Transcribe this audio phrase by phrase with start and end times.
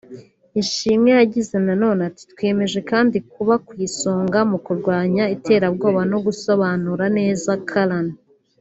[0.61, 7.05] Ishimwe yagize na none ati “Twiyemeje kandi kuba ku isonga mu kurwanya iterabwoba no gusobanura
[7.19, 8.07] neza Quran